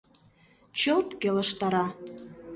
[0.79, 1.85] Чылт келыштара.